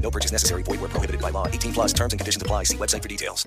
[0.00, 0.62] No purchase necessary.
[0.62, 1.46] Void where prohibited by law.
[1.46, 2.64] 18 plus terms and conditions apply.
[2.64, 3.46] See website for details.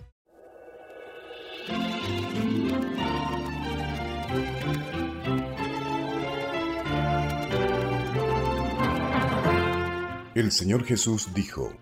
[10.33, 11.73] El Señor Jesús dijo,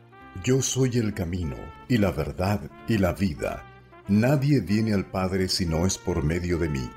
[0.44, 1.56] Yo soy el camino,
[1.88, 3.64] y la verdad, y la vida.
[4.08, 6.89] Nadie viene al Padre si no es por medio de mí.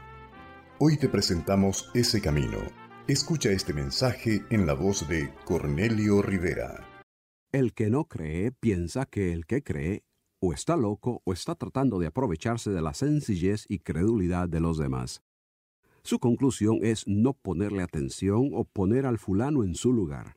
[0.79, 2.59] Hoy te presentamos ese camino.
[3.07, 6.92] Escucha este mensaje en la voz de Cornelio Rivera.
[7.53, 10.05] El que no cree piensa que el que cree
[10.41, 14.78] o está loco o está tratando de aprovecharse de la sencillez y credulidad de los
[14.78, 15.22] demás.
[16.03, 20.34] Su conclusión es no ponerle atención o poner al fulano en su lugar.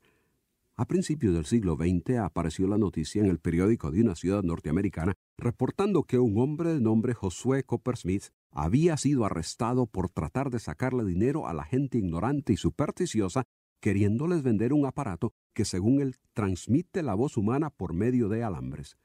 [0.75, 5.13] A principios del siglo XX apareció la noticia en el periódico de una ciudad norteamericana
[5.37, 11.05] reportando que un hombre de nombre Josué Coppersmith había sido arrestado por tratar de sacarle
[11.05, 13.45] dinero a la gente ignorante y supersticiosa
[13.79, 18.97] queriéndoles vender un aparato que según él transmite la voz humana por medio de alambres.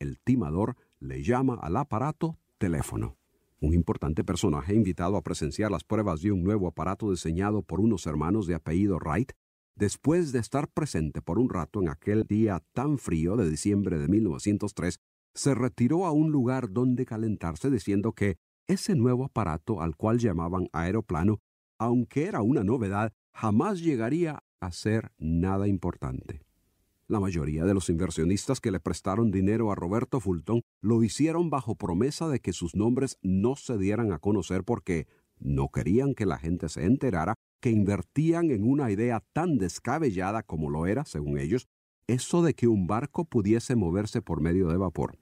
[0.00, 3.16] El timador le llama al aparato teléfono.
[3.60, 8.06] Un importante personaje invitado a presenciar las pruebas de un nuevo aparato diseñado por unos
[8.06, 9.32] hermanos de apellido Wright
[9.76, 14.08] después de estar presente por un rato en aquel día tan frío de diciembre de
[14.08, 14.98] 1903,
[15.34, 18.36] se retiró a un lugar donde calentarse diciendo que
[18.66, 21.40] ese nuevo aparato al cual llamaban aeroplano,
[21.78, 26.40] aunque era una novedad, jamás llegaría a ser nada importante.
[27.08, 31.74] La mayoría de los inversionistas que le prestaron dinero a Roberto Fulton lo hicieron bajo
[31.74, 35.08] promesa de que sus nombres no se dieran a conocer porque
[35.38, 40.70] no querían que la gente se enterara que invertían en una idea tan descabellada como
[40.70, 41.68] lo era, según ellos,
[42.06, 45.18] eso de que un barco pudiese moverse por medio de vapor.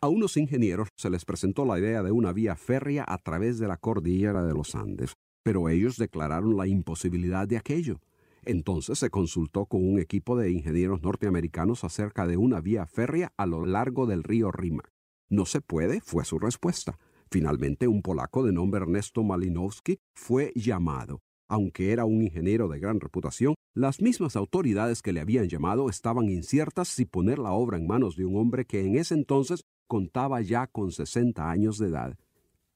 [0.00, 3.68] A unos ingenieros se les presentó la idea de una vía férrea a través de
[3.68, 8.00] la cordillera de los Andes, pero ellos declararon la imposibilidad de aquello.
[8.44, 13.46] Entonces se consultó con un equipo de ingenieros norteamericanos acerca de una vía férrea a
[13.46, 14.84] lo largo del río Rima.
[15.28, 16.98] No se puede, fue su respuesta.
[17.30, 21.20] Finalmente, un polaco de nombre Ernesto Malinowski fue llamado.
[21.48, 26.28] Aunque era un ingeniero de gran reputación, las mismas autoridades que le habían llamado estaban
[26.28, 30.40] inciertas si poner la obra en manos de un hombre que en ese entonces contaba
[30.40, 32.16] ya con 60 años de edad.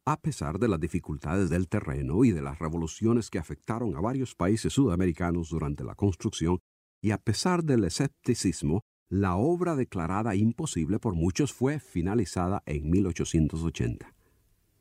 [0.06, 4.34] A pesar de las dificultades del terreno y de las revoluciones que afectaron a varios
[4.34, 6.58] países sudamericanos durante la construcción,
[7.00, 14.14] y a pesar del escepticismo, la obra declarada imposible por muchos fue finalizada en 1880.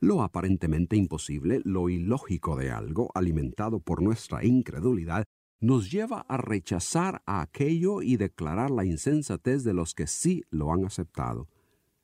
[0.01, 5.23] Lo aparentemente imposible, lo ilógico de algo, alimentado por nuestra incredulidad,
[5.61, 10.73] nos lleva a rechazar a aquello y declarar la insensatez de los que sí lo
[10.73, 11.47] han aceptado.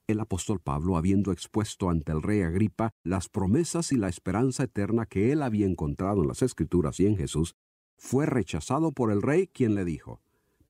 [0.09, 5.05] El apóstol Pablo, habiendo expuesto ante el rey Agripa las promesas y la esperanza eterna
[5.05, 7.53] que él había encontrado en las Escrituras y en Jesús,
[7.95, 10.19] fue rechazado por el rey quien le dijo,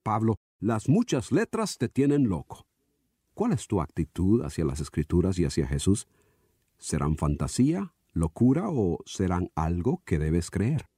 [0.04, 2.66] Pablo, las muchas letras te tienen loco.
[3.34, 6.10] ¿Cuál es tu actitud hacia las Escrituras y hacia Jesús?
[6.78, 10.90] ¿Serán fantasía, locura o serán algo que debes creer?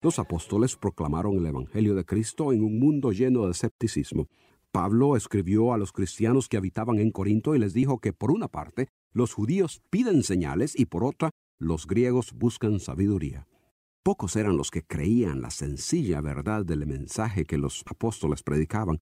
[0.00, 4.26] Los apóstoles proclamaron el Evangelio de Cristo en un mundo lleno de escepticismo.
[4.72, 8.48] Pablo escribió a los cristianos que habitaban en Corinto y les dijo que por una
[8.48, 13.48] parte los judíos piden señales y por otra los griegos buscan sabiduría.
[14.02, 19.00] Pocos eran los que creían la sencilla verdad del mensaje que los apóstoles predicaban.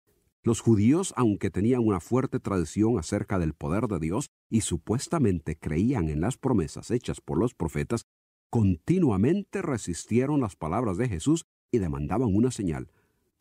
[0.43, 6.09] Los judíos, aunque tenían una fuerte tradición acerca del poder de Dios y supuestamente creían
[6.09, 8.03] en las promesas hechas por los profetas,
[8.49, 12.91] continuamente resistieron las palabras de Jesús y demandaban una señal.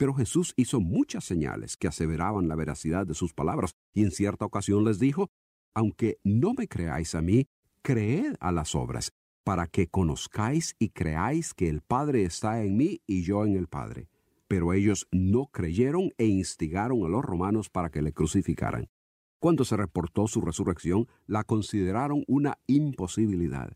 [0.03, 4.45] Pero Jesús hizo muchas señales que aseveraban la veracidad de sus palabras y en cierta
[4.45, 5.31] ocasión les dijo,
[5.77, 7.47] aunque no me creáis a mí,
[7.83, 9.13] creed a las obras,
[9.45, 13.69] para que conozcáis y creáis que el Padre está en mí y yo en el
[13.69, 14.09] Padre
[14.49, 18.91] pero ellos no creyeron e instigaron a los romanos para que le crucificaran.
[19.39, 23.73] Cuando se reportó su resurrección, la consideraron una imposibilidad.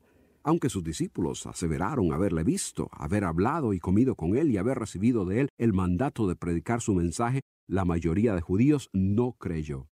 [0.46, 5.24] Aunque sus discípulos aseveraron haberle visto, haber hablado y comido con él y haber recibido
[5.24, 9.88] de él el mandato de predicar su mensaje, la mayoría de judíos no creyó.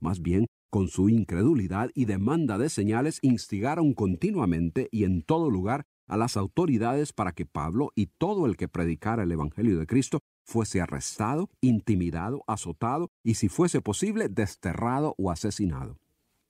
[0.00, 5.84] Más bien, con su incredulidad y demanda de señales, instigaron continuamente y en todo lugar
[6.08, 10.18] a las autoridades para que Pablo y todo el que predicara el Evangelio de Cristo
[10.44, 16.00] fuese arrestado, intimidado, azotado y, si fuese posible, desterrado o asesinado.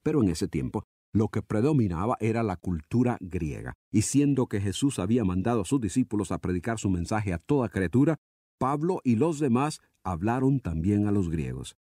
[0.03, 4.99] Pero en ese tiempo lo que predominaba era la cultura griega, y siendo que Jesús
[4.99, 8.17] había mandado a sus discípulos a predicar su mensaje a toda criatura,
[8.59, 11.77] Pablo y los demás hablaron también a los griegos.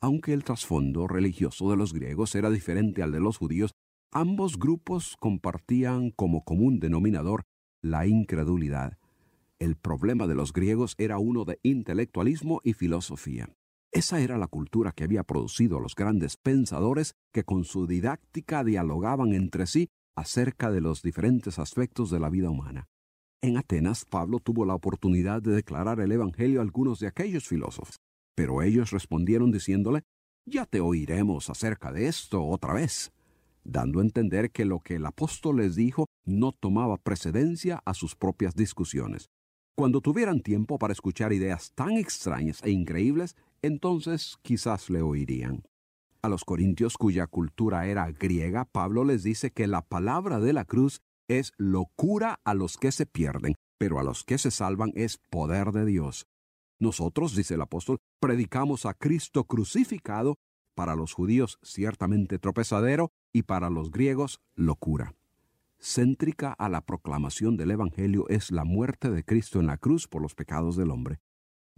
[0.00, 3.74] Aunque el trasfondo religioso de los griegos era diferente al de los judíos,
[4.10, 7.42] ambos grupos compartían como común denominador
[7.82, 8.96] la incredulidad.
[9.58, 13.50] El problema de los griegos era uno de intelectualismo y filosofía.
[13.92, 18.62] Esa era la cultura que había producido a los grandes pensadores que con su didáctica
[18.62, 22.86] dialogaban entre sí acerca de los diferentes aspectos de la vida humana.
[23.40, 27.96] En Atenas, Pablo tuvo la oportunidad de declarar el Evangelio a algunos de aquellos filósofos,
[28.34, 30.02] pero ellos respondieron diciéndole,
[30.44, 33.12] Ya te oiremos acerca de esto otra vez,
[33.64, 38.16] dando a entender que lo que el apóstol les dijo no tomaba precedencia a sus
[38.16, 39.28] propias discusiones.
[39.76, 45.62] Cuando tuvieran tiempo para escuchar ideas tan extrañas e increíbles, entonces quizás le oirían.
[46.22, 50.64] A los corintios cuya cultura era griega, Pablo les dice que la palabra de la
[50.64, 55.18] cruz es locura a los que se pierden, pero a los que se salvan es
[55.30, 56.26] poder de Dios.
[56.80, 60.36] Nosotros, dice el apóstol, predicamos a Cristo crucificado,
[60.74, 65.16] para los judíos ciertamente tropezadero y para los griegos locura.
[65.80, 70.22] Céntrica a la proclamación del Evangelio es la muerte de Cristo en la cruz por
[70.22, 71.18] los pecados del hombre.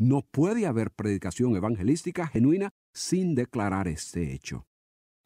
[0.00, 4.64] No puede haber predicación evangelística genuina sin declarar este hecho.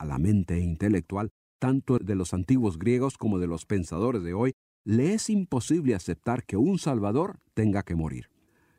[0.01, 1.31] A la mente intelectual,
[1.61, 4.55] tanto de los antiguos griegos como de los pensadores de hoy,
[4.85, 8.31] le es imposible aceptar que un Salvador tenga que morir.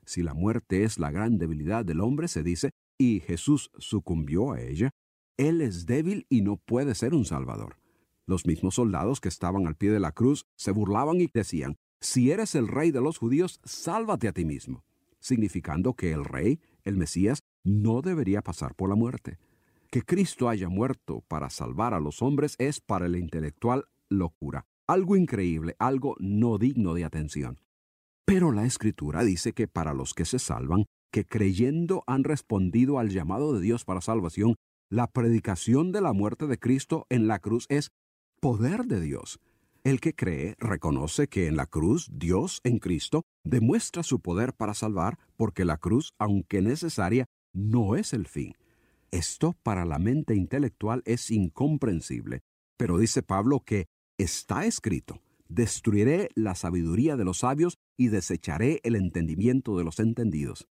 [0.03, 4.59] Si la muerte es la gran debilidad del hombre, se dice, y Jesús sucumbió a
[4.59, 4.89] ella,
[5.37, 7.77] Él es débil y no puede ser un Salvador.
[8.27, 12.31] Los mismos soldados que estaban al pie de la cruz se burlaban y decían, Si
[12.31, 14.83] eres el rey de los judíos, sálvate a ti mismo
[15.25, 19.37] significando que el rey, el Mesías, no debería pasar por la muerte.
[19.89, 25.15] Que Cristo haya muerto para salvar a los hombres es para el intelectual locura, algo
[25.15, 27.59] increíble, algo no digno de atención.
[28.25, 33.09] Pero la Escritura dice que para los que se salvan, que creyendo han respondido al
[33.09, 34.55] llamado de Dios para salvación,
[34.89, 37.91] la predicación de la muerte de Cristo en la cruz es
[38.39, 39.39] poder de Dios.
[39.85, 44.73] El que cree reconoce que en la cruz Dios en Cristo demuestra su poder para
[44.73, 48.55] salvar porque la cruz, aunque necesaria, no es el fin.
[49.11, 52.41] Esto para la mente intelectual es incomprensible,
[52.77, 53.85] pero dice Pablo que
[54.17, 60.67] está escrito, destruiré la sabiduría de los sabios y desecharé el entendimiento de los entendidos.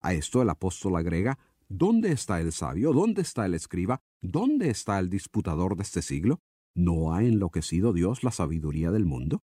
[0.00, 1.38] A esto el apóstol agrega,
[1.68, 2.94] ¿dónde está el sabio?
[2.94, 4.00] ¿Dónde está el escriba?
[4.22, 6.40] ¿Dónde está el disputador de este siglo?
[6.74, 9.44] ¿No ha enloquecido Dios la sabiduría del mundo?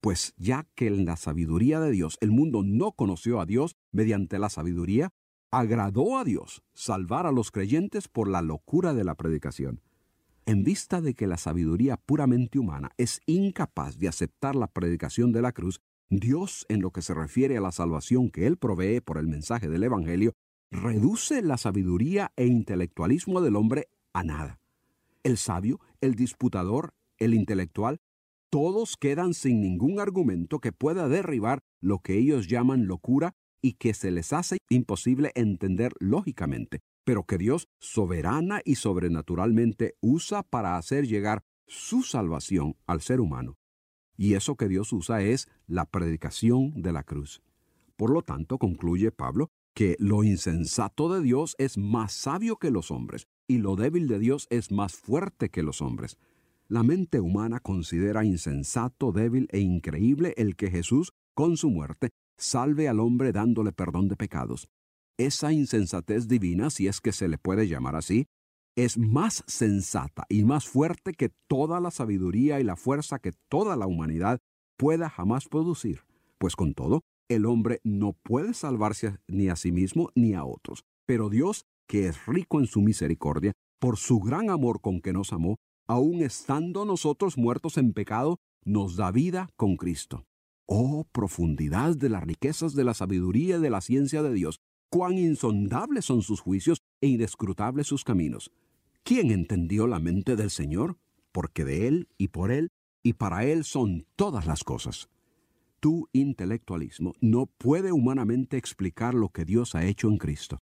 [0.00, 4.38] Pues ya que en la sabiduría de Dios el mundo no conoció a Dios mediante
[4.38, 5.10] la sabiduría,
[5.50, 9.82] agradó a Dios salvar a los creyentes por la locura de la predicación.
[10.46, 15.42] En vista de que la sabiduría puramente humana es incapaz de aceptar la predicación de
[15.42, 19.18] la cruz, Dios, en lo que se refiere a la salvación que Él provee por
[19.18, 20.32] el mensaje del Evangelio,
[20.70, 24.60] reduce la sabiduría e intelectualismo del hombre a nada
[25.28, 27.98] el sabio, el disputador, el intelectual,
[28.50, 33.92] todos quedan sin ningún argumento que pueda derribar lo que ellos llaman locura y que
[33.92, 41.06] se les hace imposible entender lógicamente, pero que Dios soberana y sobrenaturalmente usa para hacer
[41.06, 43.56] llegar su salvación al ser humano.
[44.16, 47.42] Y eso que Dios usa es la predicación de la cruz.
[47.96, 52.90] Por lo tanto, concluye Pablo, que lo insensato de Dios es más sabio que los
[52.90, 56.18] hombres, y lo débil de Dios es más fuerte que los hombres.
[56.68, 62.88] La mente humana considera insensato, débil e increíble el que Jesús, con su muerte, salve
[62.88, 64.68] al hombre dándole perdón de pecados.
[65.16, 68.26] Esa insensatez divina, si es que se le puede llamar así,
[68.76, 73.74] es más sensata y más fuerte que toda la sabiduría y la fuerza que toda
[73.74, 74.38] la humanidad
[74.76, 76.02] pueda jamás producir,
[76.38, 80.84] pues con todo, el hombre no puede salvarse ni a sí mismo ni a otros,
[81.06, 85.32] pero Dios que es rico en su misericordia, por su gran amor con que nos
[85.32, 85.56] amó,
[85.88, 90.26] aun estando nosotros muertos en pecado, nos da vida con Cristo.
[90.66, 95.16] Oh profundidad de las riquezas de la sabiduría y de la ciencia de Dios, cuán
[95.16, 98.52] insondables son sus juicios e inescrutables sus caminos.
[99.02, 100.98] ¿Quién entendió la mente del Señor?
[101.32, 102.68] Porque de Él y por Él
[103.02, 105.08] y para Él son todas las cosas.
[105.80, 110.58] Tu intelectualismo no puede humanamente explicar lo que Dios ha hecho en Cristo.